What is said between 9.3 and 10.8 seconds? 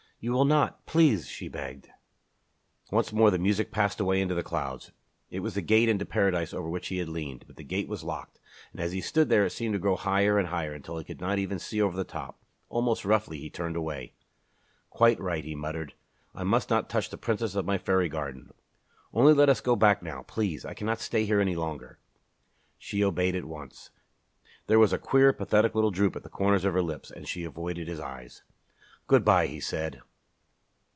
it seemed to grow higher and higher,